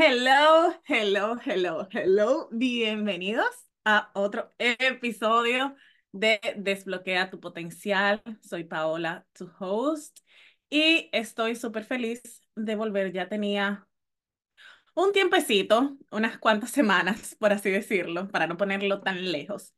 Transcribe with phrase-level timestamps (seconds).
[0.00, 2.48] Hello, hello, hello, hello.
[2.52, 3.48] Bienvenidos
[3.84, 5.74] a otro episodio
[6.12, 8.22] de Desbloquea tu potencial.
[8.40, 10.20] Soy Paola, tu host,
[10.70, 12.22] y estoy súper feliz
[12.54, 13.12] de volver.
[13.12, 13.88] Ya tenía
[14.94, 19.74] un tiempecito, unas cuantas semanas, por así decirlo, para no ponerlo tan lejos,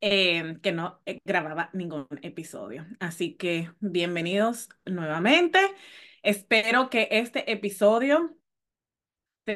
[0.00, 2.86] eh, que no eh, grababa ningún episodio.
[3.00, 5.58] Así que bienvenidos nuevamente.
[6.22, 8.37] Espero que este episodio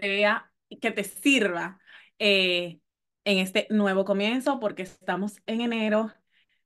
[0.00, 1.80] que te sirva
[2.18, 2.80] eh,
[3.24, 6.12] en este nuevo comienzo, porque estamos en enero,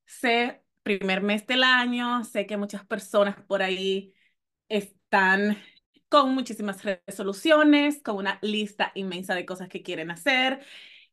[0.07, 4.15] sé, primer mes del año, sé que muchas personas por ahí
[4.69, 5.59] están
[6.09, 10.65] con muchísimas resoluciones, con una lista inmensa de cosas que quieren hacer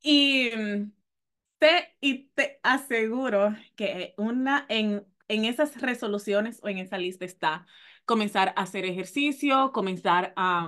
[0.02, 0.52] y
[1.60, 7.66] sé y te aseguro que una en, en esas resoluciones o en esa lista está
[8.06, 10.68] comenzar a hacer ejercicio, comenzar a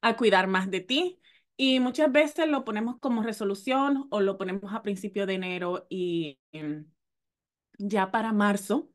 [0.00, 1.20] a cuidar más de ti.
[1.56, 6.38] Y muchas veces lo ponemos como resolución o lo ponemos a principio de enero y
[6.52, 6.86] em,
[7.78, 8.90] ya para marzo,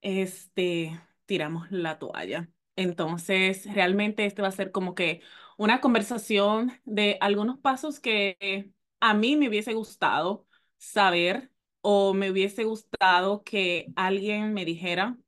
[0.00, 2.50] este, tiramos la toalla.
[2.76, 5.22] Entonces, realmente este va a ser como que
[5.58, 10.46] una conversación de algunos pasos que a mí me hubiese gustado
[10.78, 11.50] saber
[11.82, 15.18] o me hubiese gustado que alguien me dijera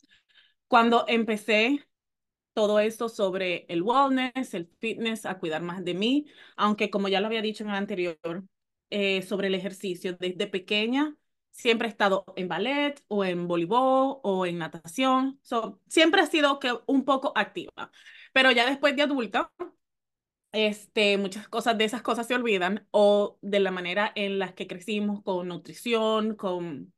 [0.69, 1.87] cuando empecé
[2.55, 7.21] todo esto sobre el wellness, el fitness, a cuidar más de mí, aunque como ya
[7.21, 8.19] lo había dicho en el anterior,
[8.91, 11.17] eh, sobre el ejercicio, desde pequeña
[11.51, 15.41] siempre he estado en ballet o en voleibol o en natación,
[15.87, 17.91] siempre he sido que un poco activa,
[18.33, 19.53] pero ya después de adulta,
[20.53, 24.67] este, muchas cosas de esas cosas se olvidan o de la manera en la que
[24.67, 26.93] crecimos con nutrición, con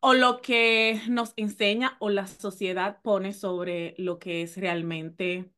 [0.00, 5.50] o lo que nos enseña o la sociedad pone sobre lo que es realmente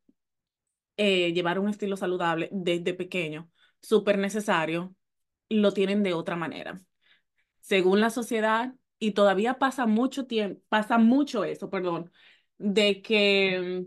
[0.97, 3.49] eh, llevar un estilo saludable desde pequeño,
[3.81, 4.95] súper necesario,
[5.49, 6.81] lo tienen de otra manera.
[7.61, 12.11] Según la sociedad, y todavía pasa mucho tiempo, pasa mucho eso, perdón,
[12.57, 13.85] de que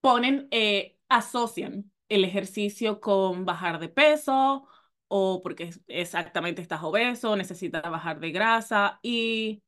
[0.00, 4.66] ponen, eh, asocian el ejercicio con bajar de peso
[5.14, 9.62] o porque exactamente estás obeso, necesitas bajar de grasa y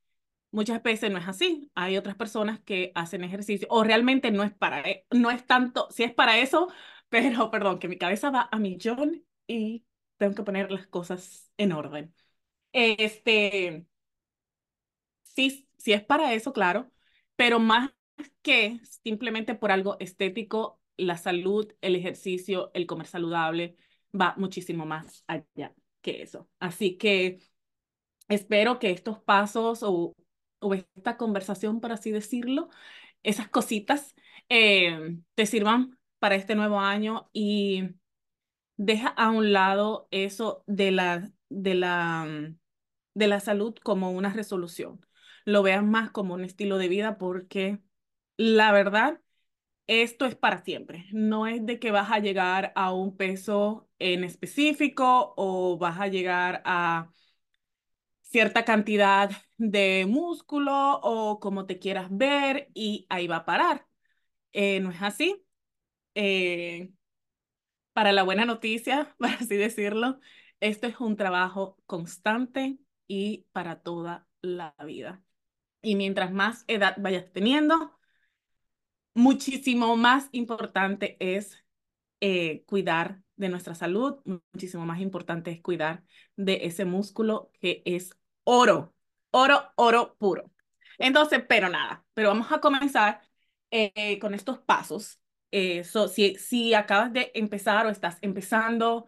[0.50, 1.70] muchas veces no es así.
[1.74, 5.88] Hay otras personas que hacen ejercicio o realmente no es para, e, no es tanto,
[5.90, 6.68] si es para eso,
[7.10, 9.84] pero perdón, que mi cabeza va a millón y
[10.18, 12.14] tengo que poner las cosas en orden.
[12.72, 13.86] Este,
[15.22, 16.90] sí, sí es para eso, claro,
[17.36, 17.90] pero más
[18.42, 23.76] que simplemente por algo estético, la salud, el ejercicio, el comer saludable,
[24.18, 26.48] va muchísimo más allá que eso.
[26.60, 27.40] Así que
[28.28, 30.14] espero que estos pasos o,
[30.60, 32.68] o esta conversación, por así decirlo,
[33.22, 34.14] esas cositas
[34.48, 37.90] eh, te sirvan para este nuevo año y
[38.76, 42.26] deja a un lado eso de la, de la,
[43.14, 45.00] de la salud como una resolución.
[45.44, 47.80] Lo veas más como un estilo de vida porque
[48.36, 49.20] la verdad
[49.86, 51.06] esto es para siempre.
[51.12, 56.08] No es de que vas a llegar a un peso en específico o vas a
[56.08, 57.10] llegar a
[58.22, 63.86] cierta cantidad de músculo o como te quieras ver y ahí va a parar.
[64.52, 65.44] Eh, no es así.
[66.14, 66.92] Eh,
[67.92, 70.20] para la buena noticia, por así decirlo,
[70.60, 75.22] esto es un trabajo constante y para toda la vida.
[75.82, 77.98] Y mientras más edad vayas teniendo,
[79.14, 81.56] muchísimo más importante es
[82.20, 84.20] eh, cuidar de nuestra salud,
[84.52, 86.04] muchísimo más importante es cuidar
[86.36, 88.10] de ese músculo que es
[88.44, 88.94] oro,
[89.30, 90.50] oro, oro puro.
[90.98, 93.20] Entonces, pero nada, pero vamos a comenzar
[93.70, 95.20] eh, con estos pasos.
[95.50, 99.06] Eh, si, si acabas de empezar o estás empezando,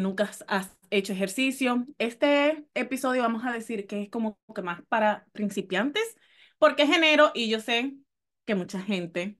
[0.00, 5.26] nunca has hecho ejercicio, este episodio vamos a decir que es como que más para
[5.32, 6.16] principiantes,
[6.58, 7.94] porque es enero y yo sé
[8.46, 9.38] que mucha gente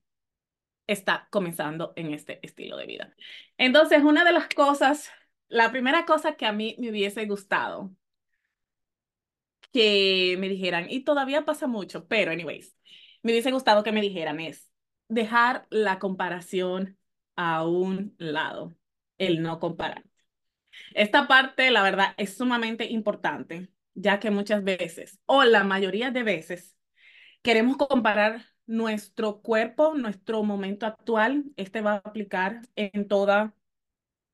[0.87, 3.15] está comenzando en este estilo de vida.
[3.59, 5.11] Entonces, una de las cosas,
[5.49, 7.95] la primera cosa que a mí me hubiese gustado
[9.73, 12.77] que me dijeran, y todavía pasa mucho, pero anyways,
[13.23, 14.71] me hubiese gustado que me dijeran es
[15.09, 16.99] dejar la comparación
[17.37, 18.77] a un lado,
[19.19, 20.05] el no comparar.
[20.95, 26.23] Esta parte, la verdad, es sumamente importante, ya que muchas veces, o la mayoría de
[26.23, 26.77] veces,
[27.43, 33.55] queremos comparar nuestro cuerpo, nuestro momento actual, este va a aplicar en, toda,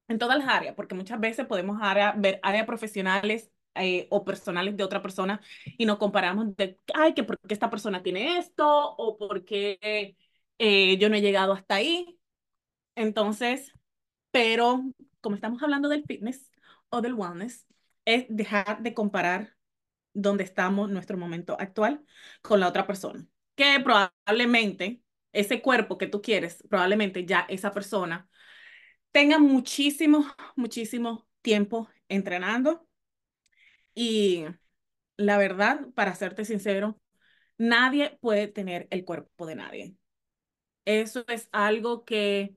[0.08, 1.78] en todas las áreas, porque muchas veces podemos
[2.16, 5.40] ver áreas profesionales eh, o personales de otra persona
[5.78, 8.66] y nos comparamos de, ay, que porque esta persona tiene esto
[8.96, 10.16] o porque
[10.58, 12.18] eh, yo no he llegado hasta ahí.
[12.96, 13.72] Entonces,
[14.30, 14.84] pero
[15.20, 16.50] como estamos hablando del fitness
[16.90, 17.66] o del wellness,
[18.04, 19.56] es dejar de comparar
[20.14, 22.04] dónde estamos, nuestro momento actual,
[22.42, 23.26] con la otra persona.
[23.54, 25.02] Que probablemente
[25.32, 28.28] ese cuerpo que tú quieres, probablemente ya esa persona
[29.12, 30.24] tenga muchísimo,
[30.56, 32.86] muchísimo tiempo entrenando.
[33.94, 34.44] Y
[35.16, 37.00] la verdad, para serte sincero,
[37.58, 39.96] nadie puede tener el cuerpo de nadie.
[40.84, 42.56] Eso es algo que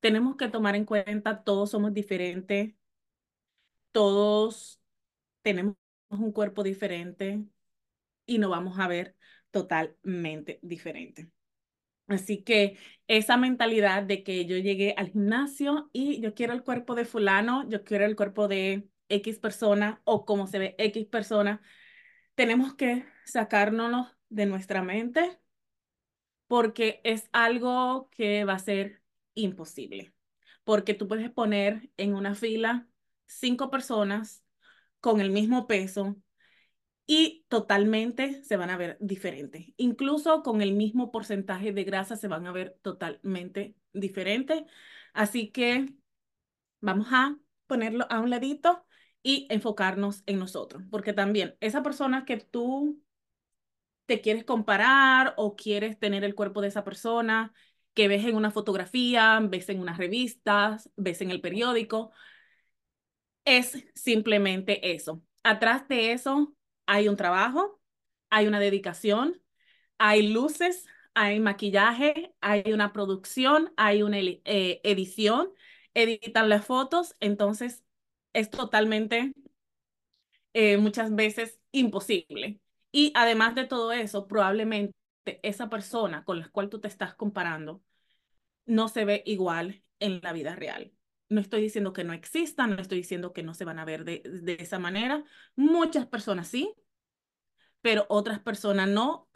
[0.00, 1.44] tenemos que tomar en cuenta.
[1.44, 2.74] Todos somos diferentes.
[3.92, 4.80] Todos
[5.42, 5.76] tenemos
[6.08, 7.44] un cuerpo diferente
[8.26, 9.16] y nos vamos a ver
[9.52, 11.30] totalmente diferente.
[12.08, 16.94] Así que esa mentalidad de que yo llegué al gimnasio y yo quiero el cuerpo
[16.94, 21.62] de fulano, yo quiero el cuerpo de X persona o como se ve X persona,
[22.34, 25.38] tenemos que sacárnoslo de nuestra mente
[26.46, 29.02] porque es algo que va a ser
[29.34, 30.12] imposible.
[30.64, 32.88] Porque tú puedes poner en una fila
[33.26, 34.44] cinco personas
[35.00, 36.16] con el mismo peso
[37.06, 39.66] y totalmente se van a ver diferentes.
[39.76, 44.62] Incluso con el mismo porcentaje de grasa se van a ver totalmente diferentes.
[45.12, 45.94] Así que
[46.80, 48.84] vamos a ponerlo a un ladito
[49.22, 53.02] y enfocarnos en nosotros, porque también esa persona que tú
[54.06, 57.52] te quieres comparar o quieres tener el cuerpo de esa persona
[57.94, 62.12] que ves en una fotografía, ves en unas revistas, ves en el periódico,
[63.44, 65.22] es simplemente eso.
[65.42, 66.54] Atrás de eso
[66.86, 67.80] hay un trabajo,
[68.30, 69.42] hay una dedicación,
[69.98, 75.50] hay luces, hay maquillaje, hay una producción, hay una eh, edición,
[75.94, 77.84] editan las fotos, entonces
[78.32, 79.32] es totalmente
[80.54, 82.60] eh, muchas veces imposible.
[82.92, 84.94] Y además de todo eso, probablemente
[85.42, 87.82] esa persona con la cual tú te estás comparando
[88.66, 90.92] no se ve igual en la vida real.
[91.32, 94.04] No estoy diciendo que no existan, no estoy diciendo que no se van a ver
[94.04, 95.24] de, de esa manera.
[95.56, 96.74] Muchas personas sí,
[97.80, 99.28] pero otras personas no,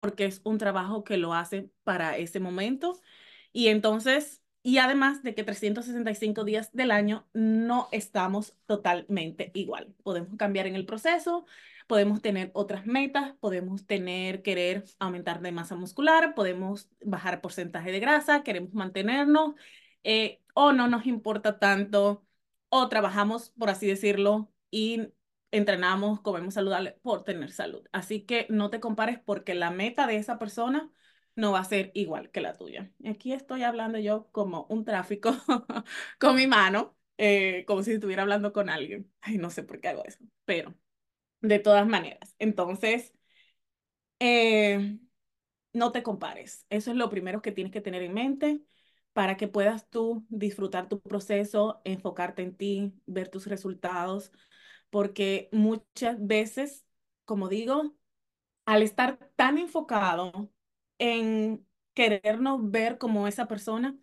[0.00, 3.00] porque es un trabajo que lo hacen para ese momento.
[3.52, 9.94] Y entonces y además de que 365 días del año no estamos totalmente igual.
[10.02, 11.46] Podemos cambiar en el proceso,
[11.86, 18.00] podemos tener otras metas, podemos tener, querer aumentar de masa muscular, podemos bajar porcentaje de
[18.00, 19.54] grasa, queremos mantenernos,
[20.04, 22.24] eh, o no nos importa tanto,
[22.68, 25.08] o trabajamos, por así decirlo, y
[25.50, 27.86] entrenamos, comemos saludable por tener salud.
[27.92, 30.90] Así que no te compares porque la meta de esa persona
[31.36, 32.92] no va a ser igual que la tuya.
[33.08, 35.32] Aquí estoy hablando yo como un tráfico
[36.20, 39.10] con mi mano, eh, como si estuviera hablando con alguien.
[39.20, 40.74] Ay, no sé por qué hago eso, pero
[41.42, 42.34] de todas maneras.
[42.38, 43.14] Entonces,
[44.18, 44.98] eh,
[45.72, 46.66] no te compares.
[46.70, 48.62] Eso es lo primero que tienes que tener en mente
[49.20, 54.32] para que puedas tú disfrutar tu proceso, enfocarte en ti, ver tus resultados,
[54.88, 56.86] porque muchas veces,
[57.26, 57.94] como digo,
[58.64, 60.50] al estar tan enfocado
[60.96, 63.94] en querernos ver como esa persona,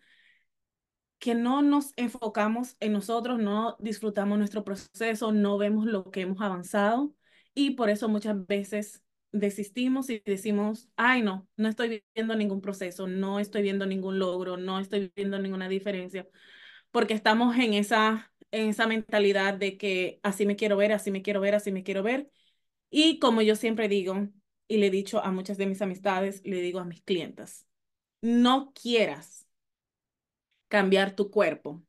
[1.17, 6.41] que no nos enfocamos en nosotros, no disfrutamos nuestro proceso, no vemos lo que hemos
[6.41, 7.15] avanzado
[7.55, 13.07] y por eso muchas veces desistimos y decimos, ay no, no estoy viendo ningún proceso,
[13.07, 16.27] no estoy viendo ningún logro, no estoy viendo ninguna diferencia,
[16.91, 21.21] porque estamos en esa, en esa mentalidad de que así me quiero ver, así me
[21.21, 22.29] quiero ver, así me quiero ver.
[22.89, 24.29] Y como yo siempre digo,
[24.67, 27.67] y le he dicho a muchas de mis amistades, le digo a mis clientas,
[28.21, 29.47] no quieras
[30.67, 31.83] cambiar tu cuerpo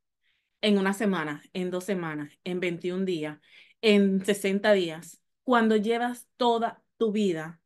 [0.61, 3.39] en una semana, en dos semanas, en 21 días,
[3.83, 7.61] en 60 días, cuando llevas toda tu vida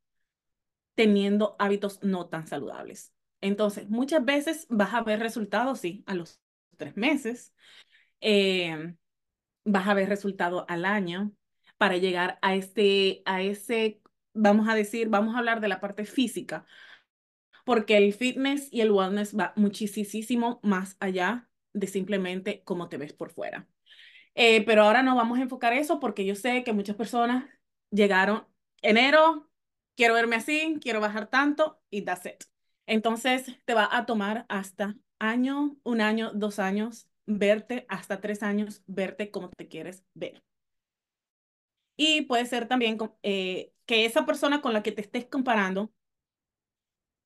[0.94, 3.12] teniendo hábitos no tan saludables.
[3.40, 6.40] Entonces, muchas veces vas a ver resultados, sí, a los
[6.76, 7.52] tres meses,
[8.20, 8.94] eh,
[9.64, 11.32] vas a ver resultados al año
[11.78, 14.00] para llegar a, este, a ese
[14.34, 16.66] vamos a decir, vamos a hablar de la parte física,
[17.64, 23.12] porque el fitness y el wellness va muchísimo más allá de simplemente cómo te ves
[23.12, 23.68] por fuera.
[24.34, 27.44] Eh, pero ahora no vamos a enfocar eso porque yo sé que muchas personas
[27.90, 28.46] llegaron
[28.82, 29.50] enero,
[29.96, 32.44] quiero verme así, quiero bajar tanto y that's it.
[32.86, 38.82] Entonces te va a tomar hasta año, un año, dos años, verte, hasta tres años,
[38.86, 40.42] verte como te quieres ver.
[41.96, 45.92] Y puede ser también eh, que esa persona con la que te estés comparando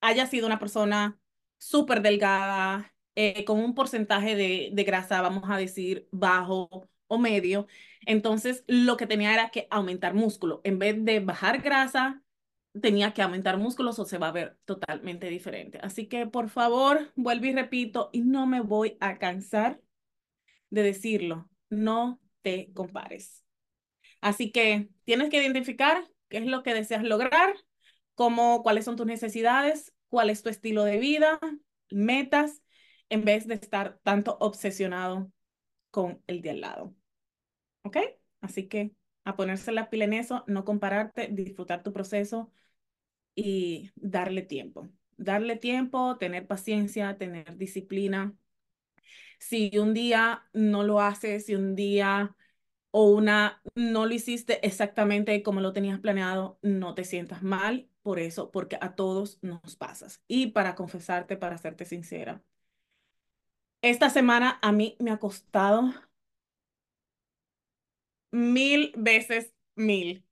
[0.00, 1.18] haya sido una persona
[1.58, 7.66] súper delgada, eh, con un porcentaje de, de grasa, vamos a decir, bajo o medio.
[8.06, 10.60] Entonces, lo que tenía era que aumentar músculo.
[10.64, 12.22] En vez de bajar grasa,
[12.80, 15.78] tenía que aumentar músculos o se va a ver totalmente diferente.
[15.82, 19.80] Así que, por favor, vuelvo y repito, y no me voy a cansar
[20.70, 23.44] de decirlo, no te compares.
[24.20, 27.54] Así que tienes que identificar qué es lo que deseas lograr,
[28.14, 31.38] cómo, cuáles son tus necesidades, cuál es tu estilo de vida,
[31.90, 32.62] metas,
[33.08, 35.30] en vez de estar tanto obsesionado
[35.96, 36.94] con el de al lado.
[37.82, 37.96] ¿Ok?
[38.42, 38.92] Así que
[39.24, 42.52] a ponerse la pila en eso, no compararte, disfrutar tu proceso
[43.34, 44.90] y darle tiempo.
[45.16, 48.36] Darle tiempo, tener paciencia, tener disciplina.
[49.38, 52.36] Si un día no lo haces, si un día
[52.90, 58.18] o una no lo hiciste exactamente como lo tenías planeado, no te sientas mal por
[58.18, 60.22] eso, porque a todos nos pasas.
[60.28, 62.42] Y para confesarte, para serte sincera,
[63.90, 65.92] esta semana a mí me ha costado
[68.30, 70.24] mil veces mil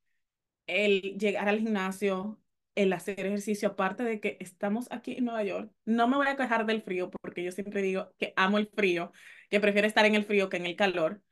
[0.66, 2.40] el llegar al gimnasio,
[2.74, 5.72] el hacer ejercicio, aparte de que estamos aquí en Nueva York.
[5.84, 9.12] No me voy a quejar del frío, porque yo siempre digo que amo el frío,
[9.50, 11.22] que prefiero estar en el frío que en el calor,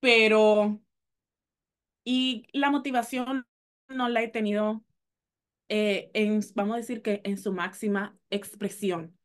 [0.00, 0.82] pero...
[2.04, 3.46] Y la motivación
[3.88, 4.84] no la he tenido,
[5.68, 9.16] eh, en, vamos a decir que en su máxima expresión.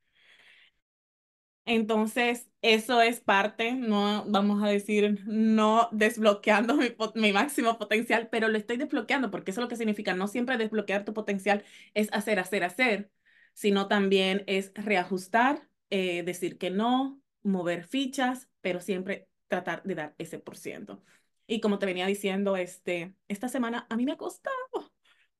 [1.67, 8.47] Entonces, eso es parte, no vamos a decir, no desbloqueando mi, mi, máximo potencial, pero
[8.47, 12.07] lo estoy desbloqueando porque eso es lo que significa, no siempre desbloquear tu potencial es
[12.13, 13.11] hacer, hacer, hacer,
[13.53, 20.15] sino también es reajustar, eh, decir que no, mover fichas, pero siempre tratar de dar
[20.17, 21.03] ese por ciento.
[21.47, 24.55] Y como te venía diciendo, este, esta semana a mí me ha costado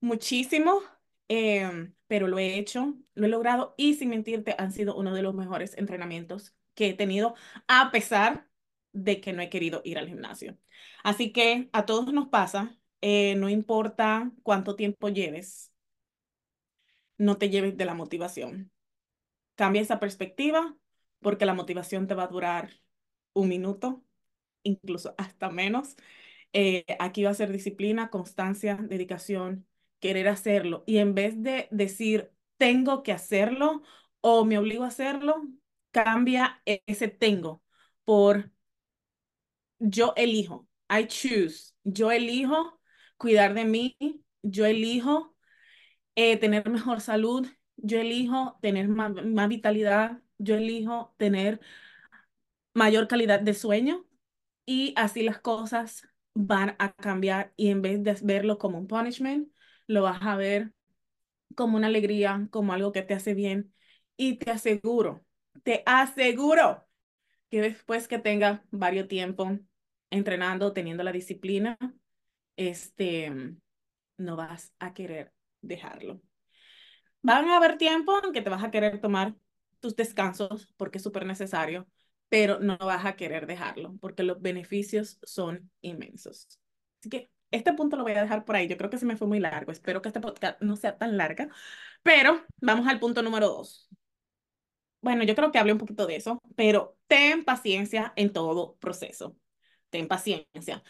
[0.01, 0.81] muchísimo
[1.29, 5.21] Em, pero lo he hecho, lo he logrado y sin mentirte han sido uno de
[5.21, 7.35] los mejores entrenamientos que he tenido
[7.67, 8.49] a pesar
[8.93, 10.57] de que no he querido ir al gimnasio.
[11.03, 15.71] Así que a todos nos pasa, eh, no importa cuánto tiempo lleves,
[17.17, 18.71] no te lleves de la motivación.
[19.55, 20.77] Cambia esa perspectiva
[21.21, 22.71] porque la motivación te va a durar
[23.33, 24.03] un minuto,
[24.63, 25.97] incluso hasta menos.
[26.53, 29.66] Eh, aquí va a ser disciplina, constancia, dedicación
[29.99, 30.83] querer hacerlo.
[30.87, 33.83] Y en vez de decir, tengo que hacerlo
[34.21, 35.47] o me obligo a hacerlo,
[35.91, 37.63] cambia ese tengo
[38.05, 38.51] por
[39.79, 40.67] yo elijo.
[40.89, 41.73] I choose.
[41.83, 42.79] Yo elijo
[43.17, 43.97] cuidar de mí.
[44.41, 45.35] Yo elijo
[46.15, 47.47] eh, tener mejor salud.
[47.77, 50.21] Yo elijo tener más, más vitalidad.
[50.37, 51.59] Yo elijo tener
[52.73, 54.05] mayor calidad de sueño.
[54.65, 59.49] Y así las cosas van a cambiar y en vez de verlo como un punishment,
[59.87, 60.73] lo vas a ver
[61.55, 63.73] como una alegría, como algo que te hace bien.
[64.17, 65.25] Y te aseguro,
[65.63, 66.87] te aseguro
[67.49, 69.59] que después que tengas varios tiempo
[70.09, 71.77] entrenando, teniendo la disciplina,
[72.57, 73.31] este,
[74.17, 76.21] no vas a querer dejarlo.
[77.21, 79.35] Van a haber tiempo en que te vas a querer tomar
[79.79, 81.87] tus descansos porque es súper necesario,
[82.29, 86.47] pero no vas a querer dejarlo porque los beneficios son inmensos.
[86.99, 88.67] Así que este punto lo voy a dejar por ahí.
[88.67, 89.71] Yo creo que se me fue muy largo.
[89.71, 91.49] Espero que este podcast no sea tan larga.
[92.03, 93.89] Pero vamos al punto número dos.
[95.01, 99.37] Bueno, yo creo que hablé un poquito de eso, pero ten paciencia en todo proceso.
[99.89, 100.83] Ten paciencia.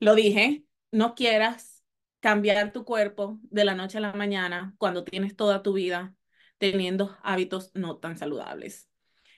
[0.00, 1.84] Lo dije, no quieras
[2.20, 6.14] cambiar tu cuerpo de la noche a la mañana cuando tienes toda tu vida
[6.58, 8.88] teniendo hábitos no tan saludables.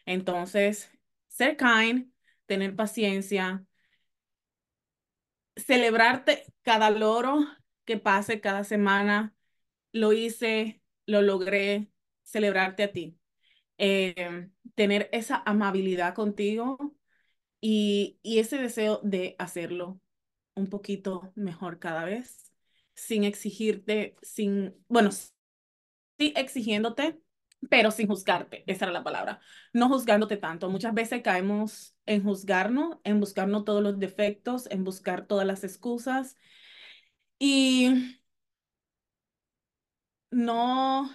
[0.07, 0.91] Entonces,
[1.29, 2.13] ser kind,
[2.47, 3.65] tener paciencia,
[5.57, 7.47] celebrarte cada logro
[7.85, 9.35] que pase cada semana.
[9.93, 11.91] Lo hice, lo logré,
[12.23, 13.19] celebrarte a ti.
[13.79, 16.95] Eh, tener esa amabilidad contigo
[17.61, 20.01] y, y ese deseo de hacerlo
[20.55, 22.53] un poquito mejor cada vez,
[22.95, 27.21] sin exigirte, sin, bueno, sí exigiéndote,
[27.71, 29.41] pero sin juzgarte, esa era la palabra,
[29.73, 30.69] no juzgándote tanto.
[30.71, 36.37] Muchas veces caemos en juzgarnos, en buscarnos todos los defectos, en buscar todas las excusas
[37.39, 38.19] y
[40.31, 41.11] no,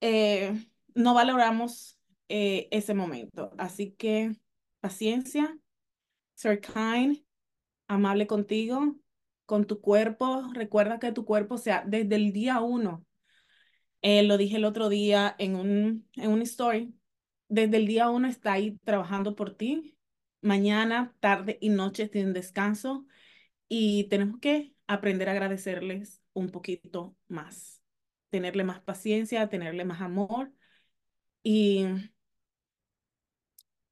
[0.00, 0.54] eh,
[0.94, 3.52] no valoramos eh, ese momento.
[3.58, 4.36] Así que
[4.80, 5.58] paciencia,
[6.34, 7.18] ser kind,
[7.88, 8.96] amable contigo,
[9.46, 10.50] con tu cuerpo.
[10.52, 13.04] Recuerda que tu cuerpo sea desde el día uno
[14.02, 16.94] eh, lo dije el otro día en un, en un story.
[17.48, 19.96] Desde el día uno está ahí trabajando por ti.
[20.40, 23.06] Mañana, tarde y noche tienen descanso
[23.68, 27.82] y tenemos que aprender a agradecerles un poquito más,
[28.30, 30.52] tenerle más paciencia, tenerle más amor
[31.42, 31.86] y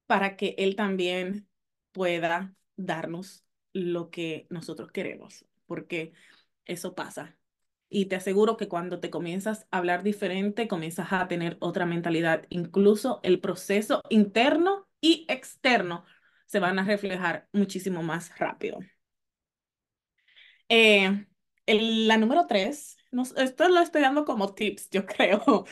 [0.05, 1.47] para que él también
[1.91, 6.13] pueda darnos lo que nosotros queremos, porque
[6.65, 7.37] eso pasa.
[7.93, 12.45] Y te aseguro que cuando te comienzas a hablar diferente, comienzas a tener otra mentalidad.
[12.49, 16.05] Incluso el proceso interno y externo
[16.47, 18.79] se van a reflejar muchísimo más rápido.
[20.69, 21.25] Eh,
[21.67, 25.65] la número tres, no, esto lo estoy dando como tips, yo creo,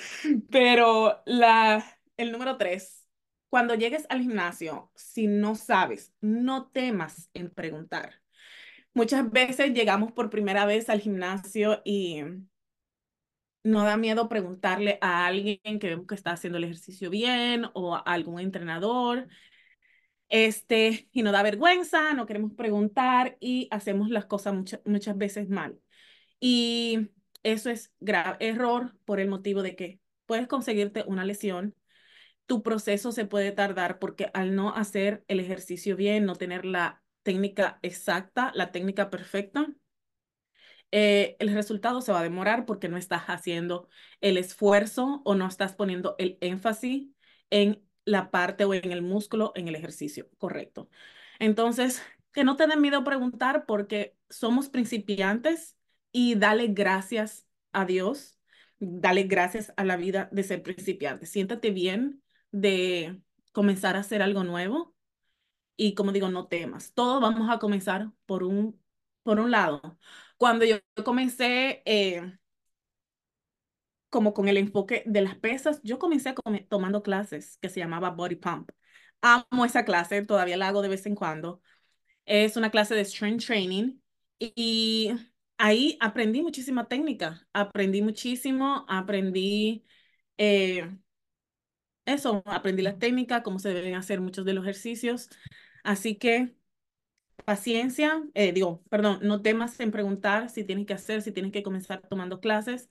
[0.52, 1.84] pero la,
[2.18, 3.08] el número tres,
[3.50, 8.22] cuando llegues al gimnasio, si no sabes, no temas en preguntar.
[8.94, 12.24] Muchas veces llegamos por primera vez al gimnasio y
[13.64, 17.96] no da miedo preguntarle a alguien que vemos que está haciendo el ejercicio bien o
[17.96, 19.28] a algún entrenador.
[20.30, 24.54] Este, y no da vergüenza, no queremos preguntar y hacemos las cosas
[24.86, 25.80] muchas veces mal.
[26.40, 27.10] Y
[27.44, 31.76] eso es grave error por el motivo de que puedes conseguirte una lesión,
[32.46, 37.04] tu proceso se puede tardar porque al no hacer el ejercicio bien, no tener la
[37.30, 39.68] técnica exacta, la técnica perfecta,
[40.90, 43.88] eh, el resultado se va a demorar porque no estás haciendo
[44.20, 47.10] el esfuerzo o no estás poniendo el énfasis
[47.52, 50.90] en la parte o en el músculo en el ejercicio correcto.
[51.38, 52.02] Entonces,
[52.34, 55.78] que no te den miedo preguntar porque somos principiantes
[56.12, 58.40] y dale gracias a Dios,
[58.80, 61.28] dale gracias a la vida de ser principiante.
[61.28, 63.22] Siéntate bien de
[63.52, 64.96] comenzar a hacer algo nuevo
[65.80, 66.94] y como digo, no temas.
[66.94, 68.82] Todos vamos a comenzar por un,
[69.24, 69.98] por un lado.
[70.38, 72.38] Cuando yo comencé eh,
[74.10, 76.34] como con el enfoque de las pesas, yo comencé
[76.70, 78.72] tomando clases que se llamaba Body Pump.
[79.22, 81.62] Amo esa clase, todavía la hago de vez en cuando.
[82.26, 84.00] Es una clase de strength training
[84.40, 85.12] y
[85.58, 89.86] ahí aprendí muchísima técnica, aprendí muchísimo, aprendí
[90.38, 90.90] eh,
[92.06, 95.30] eso, aprendí la técnica, cómo se deben hacer muchos de los ejercicios.
[95.84, 96.56] Así que
[97.46, 101.64] paciencia, eh, digo, perdón, no temas en preguntar si tienes que hacer, si tienes que
[101.64, 102.90] comenzar tomando clases,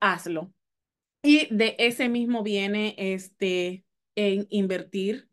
[0.00, 0.52] hazlo.
[1.22, 5.28] Y de ese mismo viene este, en invertir,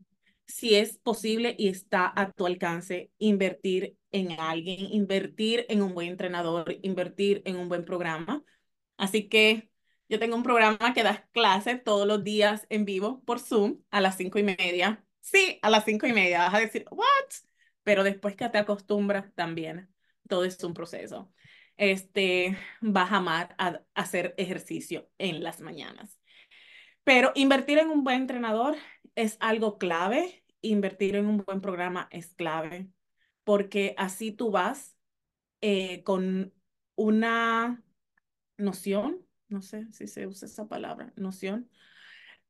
[0.47, 6.09] si es posible y está a tu alcance, invertir en alguien, invertir en un buen
[6.09, 8.43] entrenador, invertir en un buen programa.
[8.97, 9.69] Así que
[10.09, 14.01] yo tengo un programa que da clases todos los días en vivo por Zoom a
[14.01, 15.06] las cinco y media.
[15.31, 16.39] Sí, a las cinco y media.
[16.39, 17.05] Vas a decir, ¿what?
[17.83, 19.89] Pero después que te acostumbras también,
[20.27, 21.33] todo es un proceso.
[21.75, 26.17] Este, vas a amar a hacer ejercicio en las mañanas.
[27.03, 28.75] Pero invertir en un buen entrenador
[29.15, 30.43] es algo clave.
[30.61, 32.89] Invertir en un buen programa es clave
[33.43, 34.97] porque así tú vas
[35.61, 36.53] eh, con
[36.95, 37.83] una
[38.57, 41.69] noción, no sé si se usa esa palabra, noción,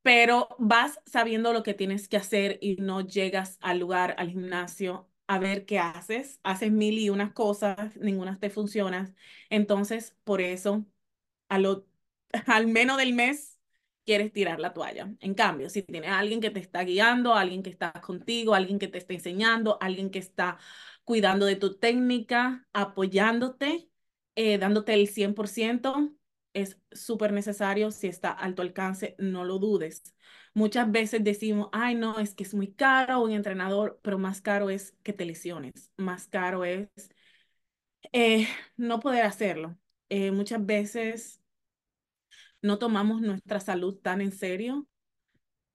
[0.07, 5.09] pero vas sabiendo lo que tienes que hacer y no llegas al lugar, al gimnasio,
[5.27, 9.13] a ver qué haces, haces mil y unas cosas, ninguna te funciona.
[9.49, 10.85] Entonces, por eso,
[11.49, 11.85] a lo,
[12.47, 13.59] al menos del mes,
[14.05, 15.13] quieres tirar la toalla.
[15.19, 18.87] En cambio, si tienes alguien que te está guiando, alguien que está contigo, alguien que
[18.87, 20.57] te está enseñando, alguien que está
[21.03, 23.89] cuidando de tu técnica, apoyándote,
[24.35, 26.16] eh, dándote el 100%,
[26.53, 27.91] es súper necesario.
[27.91, 30.15] Si está a alcance, no lo dudes.
[30.53, 34.69] Muchas veces decimos, ay, no, es que es muy caro un entrenador, pero más caro
[34.69, 36.89] es que te lesiones, más caro es
[38.13, 39.77] eh, no poder hacerlo.
[40.09, 41.41] Eh, muchas veces
[42.61, 44.87] no tomamos nuestra salud tan en serio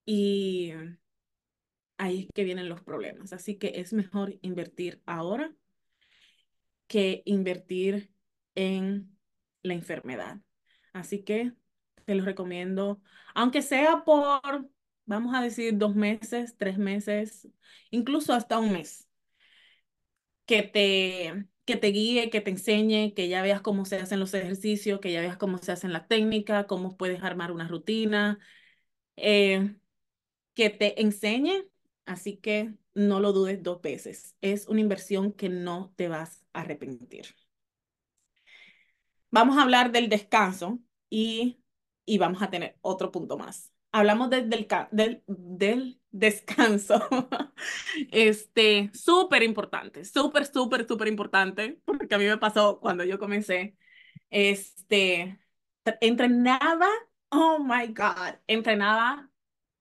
[0.04, 0.72] y
[1.98, 3.32] ahí es que vienen los problemas.
[3.32, 5.54] Así que es mejor invertir ahora
[6.87, 8.11] que invertir
[8.54, 9.16] en
[9.62, 10.40] la enfermedad.
[10.92, 11.52] Así que
[12.05, 13.00] te lo recomiendo,
[13.35, 14.68] aunque sea por,
[15.07, 17.48] vamos a decir, dos meses, tres meses,
[17.90, 19.09] incluso hasta un mes,
[20.46, 24.35] que te, que te guíe, que te enseñe, que ya veas cómo se hacen los
[24.35, 28.38] ejercicios, que ya veas cómo se hacen la técnica, cómo puedes armar una rutina,
[29.16, 29.76] eh,
[30.55, 31.66] que te enseñe,
[32.07, 34.37] así que no lo dudes dos veces.
[34.42, 37.26] Es una inversión que no te vas a arrepentir.
[39.33, 41.62] Vamos a hablar del descanso y,
[42.07, 43.73] y vamos a tener otro punto más.
[43.92, 44.51] Hablamos del,
[44.92, 47.09] del, del descanso.
[48.12, 53.77] Este, súper importante, súper, súper, súper importante, porque a mí me pasó cuando yo comencé,
[54.31, 55.38] este,
[56.01, 56.88] entrenaba,
[57.31, 59.31] oh my God, entrenaba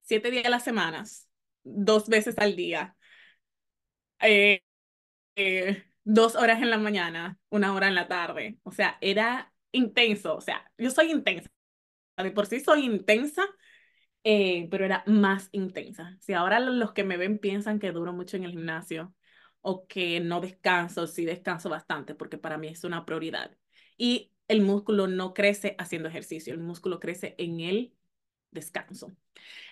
[0.04, 1.30] siete días a las semanas,
[1.64, 2.98] dos veces al día,
[4.20, 4.64] eh,
[5.36, 10.36] eh, dos horas en la mañana, una hora en la tarde, o sea, era intenso,
[10.36, 11.50] o sea, yo soy intensa,
[12.18, 13.44] de por sí soy intensa,
[14.24, 16.18] eh, pero era más intensa.
[16.22, 19.14] Si ahora los que me ven piensan que duro mucho en el gimnasio
[19.62, 23.58] o que no descanso, sí descanso bastante porque para mí es una prioridad.
[23.98, 27.94] Y el músculo no crece haciendo ejercicio, el músculo crece en el
[28.52, 29.12] descanso.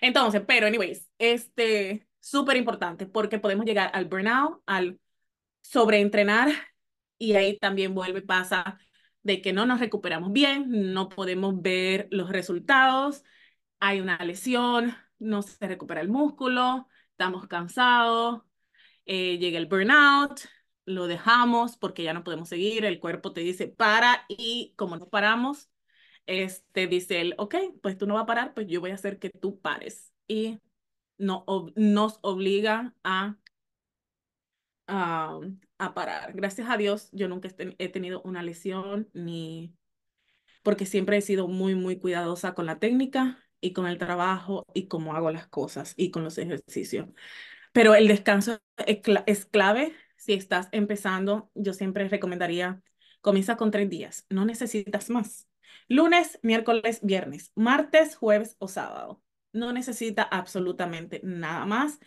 [0.00, 4.98] Entonces, pero anyways, este, súper importante porque podemos llegar al burnout, al
[5.62, 6.50] sobreentrenar
[7.18, 8.78] y ahí también vuelve, pasa
[9.22, 13.24] de que no nos recuperamos bien, no podemos ver los resultados,
[13.80, 18.42] hay una lesión, no se recupera el músculo, estamos cansados,
[19.06, 20.40] eh, llega el burnout,
[20.86, 25.08] lo dejamos porque ya no podemos seguir, el cuerpo te dice para y como no
[25.08, 25.70] paramos,
[26.26, 29.18] este dice él, ok, pues tú no vas a parar, pues yo voy a hacer
[29.18, 30.12] que tú pares.
[30.28, 30.60] Y
[31.18, 31.44] no,
[31.76, 33.36] nos obliga a,
[34.90, 35.40] a,
[35.94, 36.32] parar.
[36.34, 37.48] Gracias a Dios, yo nunca
[37.78, 39.74] he tenido una lesión ni
[40.62, 44.88] porque siempre he sido muy, muy cuidadosa con la técnica y con el trabajo y
[44.88, 47.08] cómo hago las cosas y con los ejercicios.
[47.72, 48.58] Pero el descanso
[49.26, 51.50] es clave si estás empezando.
[51.54, 52.82] Yo siempre recomendaría,
[53.20, 55.48] comienza con tres días, no necesitas más.
[55.88, 59.22] Lunes, miércoles, viernes, martes, jueves o sábado.
[59.52, 61.98] No necesita absolutamente nada más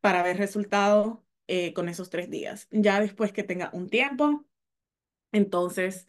[0.00, 2.68] para ver resultado eh, con esos tres días.
[2.70, 4.44] Ya después que tenga un tiempo,
[5.32, 6.08] entonces,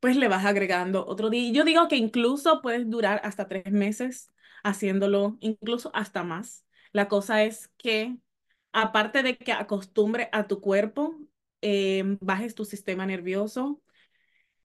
[0.00, 1.52] pues le vas agregando otro día.
[1.52, 4.30] Yo digo que incluso puedes durar hasta tres meses
[4.62, 6.64] haciéndolo, incluso hasta más.
[6.92, 8.16] La cosa es que,
[8.72, 11.16] aparte de que acostumbre a tu cuerpo,
[11.62, 13.82] eh, bajes tu sistema nervioso,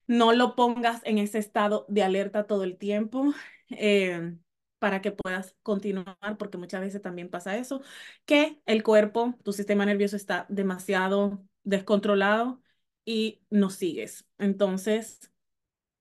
[0.08, 3.34] no lo pongas en ese estado de alerta todo el tiempo
[3.70, 4.36] eh,
[4.80, 7.82] para que puedas continuar, porque muchas veces también pasa eso,
[8.26, 12.62] que el cuerpo, tu sistema nervioso está demasiado descontrolado
[13.06, 14.26] y no sigues.
[14.38, 15.32] Entonces,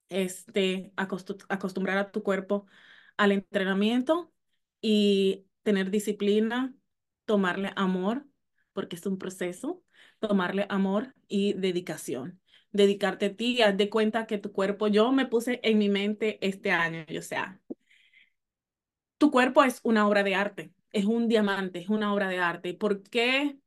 [0.08, 2.66] este, acostumbrar a tu cuerpo
[3.16, 4.32] al entrenamiento
[4.80, 6.74] y tener disciplina,
[7.24, 8.26] tomarle amor,
[8.72, 9.82] porque es un proceso,
[10.20, 12.40] tomarle amor y dedicación
[12.72, 16.38] dedicarte a ti, haz de cuenta que tu cuerpo, yo me puse en mi mente
[16.46, 17.60] este año, o sea,
[19.18, 22.74] tu cuerpo es una obra de arte, es un diamante, es una obra de arte.
[22.74, 23.58] ¿Por qué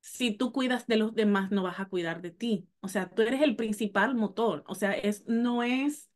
[0.00, 2.68] si tú cuidas de los demás no vas a cuidar de ti?
[2.80, 6.10] O sea, tú eres el principal motor, o sea, es, no es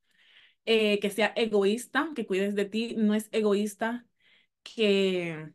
[0.66, 4.06] eh, que sea egoísta, que cuides de ti, no es egoísta
[4.62, 5.52] que,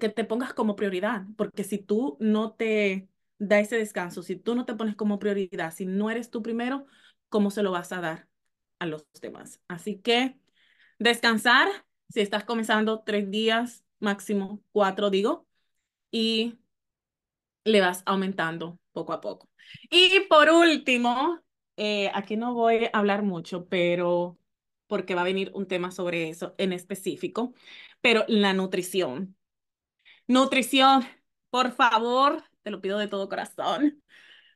[0.00, 3.08] que te pongas como prioridad, porque si tú no te
[3.38, 4.22] da ese descanso.
[4.22, 6.86] Si tú no te pones como prioridad, si no eres tú primero,
[7.28, 8.28] ¿cómo se lo vas a dar
[8.78, 9.60] a los demás?
[9.68, 10.38] Así que
[10.98, 11.68] descansar,
[12.08, 15.46] si estás comenzando tres días, máximo cuatro, digo,
[16.10, 16.58] y
[17.64, 19.48] le vas aumentando poco a poco.
[19.90, 21.40] Y por último,
[21.76, 24.38] eh, aquí no voy a hablar mucho, pero
[24.86, 27.54] porque va a venir un tema sobre eso en específico,
[28.00, 29.36] pero la nutrición.
[30.26, 31.04] Nutrición,
[31.50, 34.02] por favor, te lo pido de todo corazón.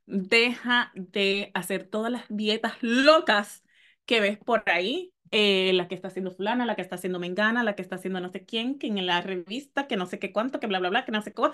[0.06, 3.64] Deja de hacer todas las dietas locas
[4.06, 5.12] que ves por ahí.
[5.32, 8.20] Eh, la que está haciendo fulana, la que está haciendo mengana, la que está haciendo
[8.20, 10.90] no sé quién, que en la revista, que no sé qué cuánto, que bla, bla,
[10.90, 11.52] bla, que no sé cómo.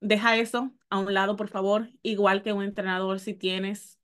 [0.00, 1.90] Deja eso a un lado, por favor.
[2.02, 4.00] Igual que un entrenador, si tienes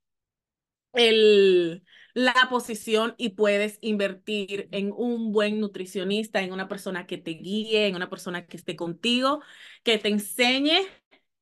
[0.93, 7.31] el, la posición y puedes invertir en un buen nutricionista, en una persona que te
[7.31, 9.41] guíe, en una persona que esté contigo,
[9.83, 10.79] que te enseñe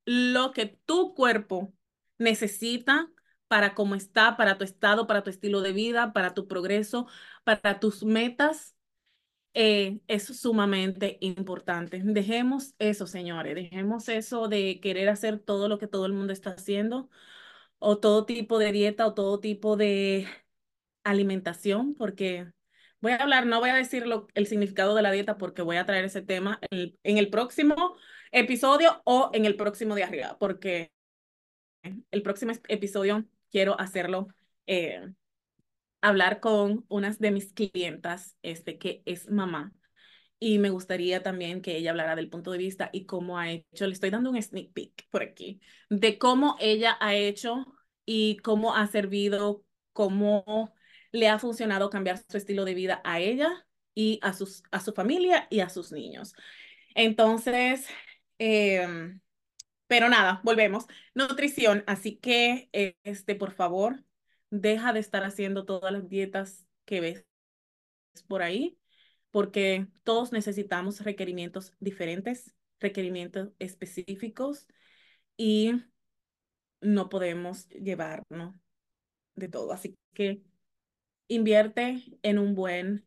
[0.06, 1.74] lo que tu cuerpo
[2.18, 3.10] necesita
[3.48, 7.08] para cómo está, para tu estado, para tu estilo de vida, para tu progreso,
[7.44, 8.76] para tus metas,
[9.54, 12.02] eh, es sumamente importante.
[12.04, 16.52] Dejemos eso, señores, dejemos eso de querer hacer todo lo que todo el mundo está
[16.52, 17.10] haciendo
[17.80, 20.28] o todo tipo de dieta o todo tipo de
[21.04, 22.52] alimentación, porque
[23.02, 24.06] voy a hablar, no voy a decir
[24.36, 27.96] el significado de la dieta porque voy a traer ese tema en el próximo
[28.32, 30.92] episodio o en el próximo de arriba, porque
[32.12, 34.28] el próximo episodio quiero hacerlo,
[34.66, 35.02] eh,
[36.02, 39.74] hablar con unas de mis clientas, este, que es mamá.
[40.40, 43.88] Y me gustaría también que ella hablara del punto de vista y cómo ha hecho,
[43.88, 47.66] le estoy dando un sneak peek por aquí, de cómo ella ha hecho
[48.06, 50.74] y cómo ha servido, cómo
[51.12, 54.94] le ha funcionado cambiar su estilo de vida a ella y a, sus, a su
[54.94, 56.34] familia y a sus niños.
[56.94, 57.88] Entonces,
[58.40, 59.20] Em,
[59.88, 60.86] pero nada, volvemos.
[61.16, 62.70] Nutrición, así que,
[63.04, 64.04] este, por favor,
[64.50, 67.26] deja de estar haciendo todas las dietas que ves
[68.28, 68.78] por ahí,
[69.32, 74.68] porque todos necesitamos requerimientos diferentes, requerimientos específicos
[75.38, 75.74] y
[76.82, 78.56] no podemos llevarnos
[79.36, 79.72] de todo.
[79.74, 80.44] Así que
[81.28, 83.06] invierte en un buen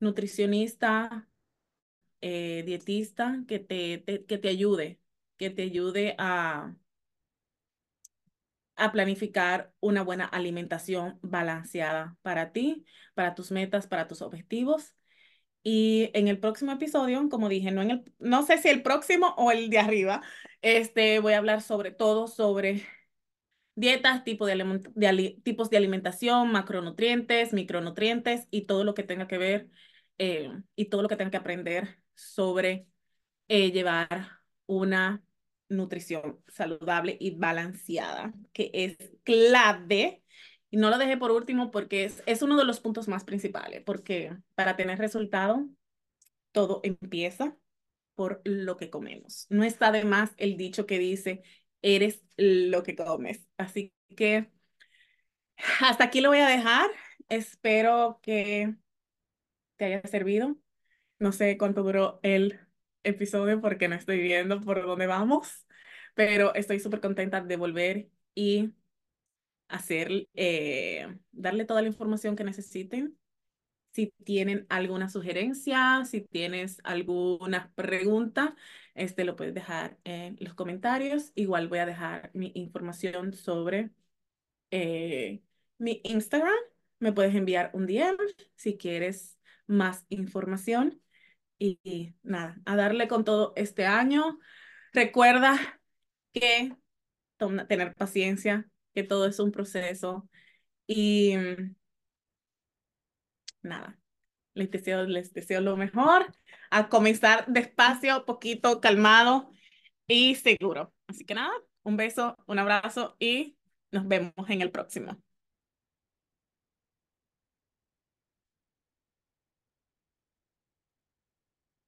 [0.00, 1.28] nutricionista,
[2.20, 5.01] eh, dietista que te, que te ayude,
[5.42, 6.72] que te ayude a,
[8.76, 14.94] a planificar una buena alimentación balanceada para ti, para tus metas, para tus objetivos.
[15.64, 19.34] Y en el próximo episodio, como dije, no, en el, no sé si el próximo
[19.36, 20.22] o el de arriba,
[20.62, 22.84] este, voy a hablar sobre todo sobre
[23.74, 24.54] dietas, tipo de,
[24.94, 29.70] de tipos de alimentación, macronutrientes, micronutrientes y todo lo que tenga que ver
[30.18, 32.86] eh, y todo lo que tenga que aprender sobre
[33.48, 35.22] eh, llevar una
[35.72, 40.22] nutrición saludable y balanceada, que es clave.
[40.70, 43.82] Y no lo dejé por último porque es, es uno de los puntos más principales,
[43.84, 45.68] porque para tener resultado,
[46.52, 47.56] todo empieza
[48.14, 49.46] por lo que comemos.
[49.50, 51.42] No está de más el dicho que dice,
[51.82, 53.46] eres lo que comes.
[53.56, 54.50] Así que
[55.80, 56.90] hasta aquí lo voy a dejar.
[57.28, 58.74] Espero que
[59.76, 60.56] te haya servido.
[61.18, 62.60] No sé cuánto duró el
[63.04, 65.66] episodio porque no estoy viendo por dónde vamos,
[66.14, 68.72] pero estoy súper contenta de volver y
[69.68, 73.18] hacer, eh, darle toda la información que necesiten.
[73.92, 78.56] Si tienen alguna sugerencia, si tienes alguna pregunta,
[78.94, 81.32] este lo puedes dejar en los comentarios.
[81.34, 83.90] Igual voy a dejar mi información sobre
[84.70, 85.42] eh,
[85.78, 86.54] mi Instagram.
[87.00, 88.18] Me puedes enviar un DM
[88.56, 91.01] si quieres más información.
[91.64, 94.40] Y, nada, a darle con todo este año.
[94.92, 95.80] Recuerda
[96.32, 96.76] que
[97.68, 100.28] tener paciencia, que todo es un proceso.
[100.88, 101.36] Y
[103.62, 103.96] nada,
[104.54, 106.34] les deseo, les deseo lo mejor.
[106.70, 109.52] A comenzar despacio, poquito, calmado
[110.08, 110.92] y seguro.
[111.06, 111.52] Así que nada,
[111.84, 113.56] un beso, un abrazo y
[113.92, 115.22] nos vemos en el próximo.